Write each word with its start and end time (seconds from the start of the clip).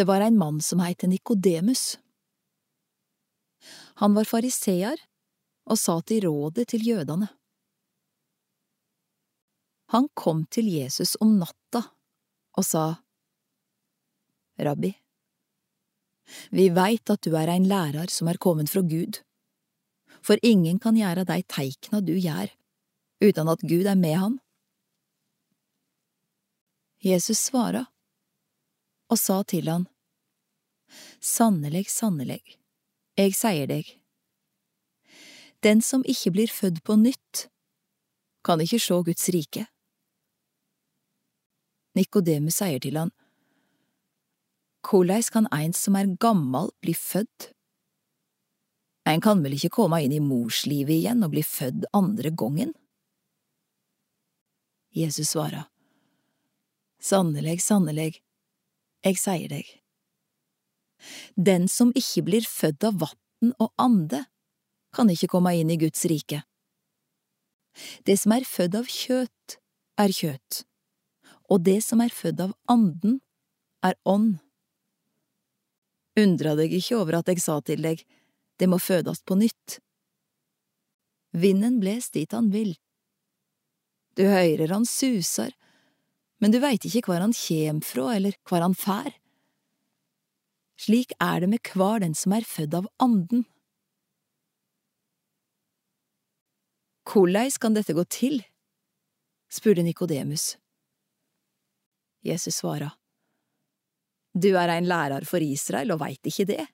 Det 0.00 0.04
var 0.04 0.20
ein 0.20 0.38
mann 0.38 0.60
som 0.60 0.80
het 0.80 1.02
Nikodemus. 1.02 1.98
Han 4.00 4.14
var 4.14 4.24
fariseer 4.24 4.96
og 5.68 5.76
satt 5.76 6.14
i 6.16 6.20
rådet 6.24 6.70
til 6.72 6.86
jødene. 6.88 7.28
Han 9.92 10.08
kom 10.14 10.46
til 10.46 10.70
Jesus 10.72 11.18
om 11.20 11.36
natta 11.42 11.82
og 12.56 12.64
sa, 12.64 12.86
Rabbi, 14.56 14.94
vi 16.48 16.70
veit 16.80 17.12
at 17.12 17.20
du 17.20 17.36
er 17.36 17.52
ein 17.52 17.68
lærar 17.68 18.08
som 18.08 18.32
er 18.32 18.40
kommet 18.40 18.72
fra 18.72 18.80
Gud, 18.80 19.20
for 20.24 20.40
ingen 20.40 20.80
kan 20.80 20.96
gjøre 20.96 21.28
dei 21.28 21.42
teikna 21.44 22.00
du 22.00 22.16
gjør, 22.16 22.48
uten 23.20 23.52
at 23.52 23.68
Gud 23.68 23.84
er 23.84 24.00
med 24.00 24.16
han. 24.16 24.42
Jesus 27.04 27.50
svara 27.52 27.90
og 29.10 29.18
sa 29.18 29.42
til 29.44 29.70
han, 29.70 29.88
Sannelig, 31.22 31.86
sannelig, 31.92 32.40
jeg 33.18 33.34
sier 33.38 33.68
deg, 33.70 33.86
den 35.62 35.82
som 35.84 36.02
ikke 36.08 36.32
blir 36.34 36.50
født 36.50 36.80
på 36.86 36.96
nytt, 36.98 37.46
kan 38.42 38.62
ikke 38.64 38.80
sjå 38.80 39.02
Guds 39.06 39.28
rike. 39.34 39.66
Nikodemus 41.98 42.58
sier 42.62 42.80
til 42.82 42.96
han, 42.96 43.12
Korleis 44.80 45.28
kan 45.30 45.46
ein 45.52 45.74
som 45.76 45.98
er 45.98 46.14
gammal, 46.22 46.70
bli 46.80 46.94
fødd? 46.96 47.50
Ein 49.04 49.20
kan 49.20 49.42
vel 49.44 49.58
ikke 49.58 49.74
komme 49.74 49.98
inn 50.00 50.14
i 50.16 50.22
morslivet 50.24 50.94
igjen 50.96 51.24
og 51.26 51.34
bli 51.34 51.44
fødd 51.44 51.84
andre 51.96 52.32
gongen? 52.32 52.72
Jesus 54.96 55.34
svarer, 55.34 55.68
Sannelig, 57.00 57.60
sannelig, 57.64 58.18
jeg 59.06 59.18
sier 59.20 59.48
deg, 59.52 59.68
den 61.36 61.68
som 61.72 61.92
ikke 61.96 62.24
blir 62.26 62.46
født 62.46 62.84
av 62.84 62.98
vann 63.00 63.54
og 63.56 63.72
ande, 63.80 64.24
kan 64.92 65.10
ikke 65.12 65.30
komme 65.30 65.54
inn 65.56 65.70
i 65.72 65.78
Guds 65.80 66.04
rike. 66.10 66.42
Det 68.04 68.18
som 68.18 68.34
er 68.34 68.44
født 68.44 68.76
av 68.76 68.90
kjøt, 68.90 69.56
er 70.00 70.12
kjøt, 70.12 70.62
og 71.48 71.64
det 71.64 71.78
som 71.86 72.02
er 72.04 72.12
født 72.12 72.42
av 72.44 72.54
anden, 72.68 73.20
er 73.86 73.96
ånd. 74.04 74.40
Undra 76.20 76.56
deg 76.58 76.74
ikke 76.76 76.98
over 77.00 77.20
at 77.20 77.30
jeg 77.30 77.40
sa 77.40 77.60
til 77.64 77.80
deg, 77.86 78.02
det 78.60 78.68
må 78.68 78.80
fødes 78.82 79.22
på 79.24 79.38
nytt. 79.40 79.78
Vinden 81.32 81.78
bles 81.80 82.10
dit 82.12 82.32
han 82.34 82.50
vil. 82.52 82.74
Du 84.18 84.26
høyrer 84.26 84.74
han 84.74 84.84
susar, 84.84 85.54
men 86.40 86.52
du 86.52 86.60
veit 86.62 86.84
ikke 86.88 87.04
hvor 87.06 87.20
han 87.20 87.34
kjem 87.36 87.82
fra 87.84 88.14
eller 88.16 88.36
hvor 88.48 88.64
han 88.64 88.76
fær. 88.76 89.12
Slik 90.80 91.12
er 91.20 91.42
det 91.42 91.50
med 91.52 91.72
hver 91.74 92.00
den 92.00 92.16
som 92.16 92.32
er 92.32 92.46
fødd 92.48 92.76
av 92.78 92.88
anden. 93.04 93.44
Korleis 97.04 97.58
kan 97.60 97.76
dette 97.76 97.96
gå 97.96 98.04
til? 98.08 98.40
spurte 99.50 99.82
Nikodemus. 99.82 100.56
Jesus 102.22 102.60
svara, 102.60 102.90
Du 104.32 104.54
er 104.56 104.68
ein 104.68 104.86
lærar 104.86 105.24
for 105.26 105.42
Israel 105.42 105.90
og 105.90 106.00
veit 106.00 106.26
ikke 106.26 106.46
det? 106.46 106.66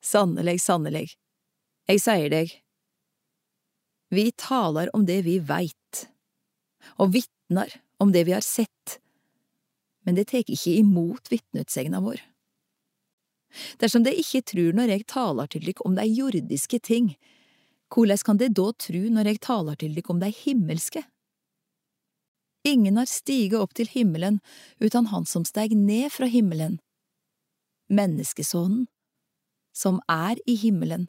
Sannelig, 0.00 0.60
sannelig, 0.62 1.16
jeg 1.88 2.00
sier 2.00 2.30
deg, 2.30 2.52
vi 4.14 4.30
taler 4.38 4.92
om 4.94 5.02
det 5.08 5.24
vi 5.26 5.40
veit, 5.42 6.06
og 7.00 7.14
vitnar 7.16 7.72
om 8.02 8.12
det 8.12 8.26
vi 8.28 8.34
har 8.36 8.44
sett, 8.44 8.98
men 10.06 10.14
det 10.18 10.28
tek 10.30 10.50
ikke 10.52 10.76
imot 10.78 11.30
vitneutsegna 11.32 12.00
vår. 12.04 12.20
Dersom 13.80 14.04
de 14.04 14.12
ikke 14.14 14.44
trur 14.46 14.76
når 14.76 14.92
jeg 14.92 15.06
taler 15.10 15.48
til 15.50 15.64
dykk 15.66 15.82
om 15.86 15.96
de 15.96 16.04
jordiske 16.06 16.80
ting, 16.84 17.14
hvordan 17.92 18.22
kan 18.26 18.40
de 18.40 18.50
da 18.50 18.70
tru 18.74 19.02
når 19.10 19.30
jeg 19.30 19.42
taler 19.46 19.78
til 19.78 19.94
dykk 19.96 20.10
om 20.14 20.22
de 20.22 20.30
himmelske? 20.34 21.02
Ingen 22.66 22.98
har 22.98 23.06
stiget 23.06 23.60
opp 23.60 23.76
til 23.78 23.86
himmelen 23.86 24.40
utan 24.82 25.06
han 25.12 25.26
som 25.26 25.44
steg 25.46 25.74
ned 25.78 26.10
fra 26.10 26.26
himmelen, 26.26 26.80
menneskesonen, 27.86 28.88
som 29.76 30.00
er 30.10 30.40
i 30.50 30.56
himmelen. 30.58 31.06